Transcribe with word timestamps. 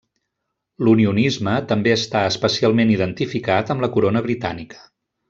L'unionisme 0.85 1.53
també 1.73 1.93
està 1.97 2.23
especialment 2.31 2.95
identificat 2.97 3.71
amb 3.75 3.87
la 3.87 3.91
Corona 3.99 4.29
Britànica. 4.31 4.81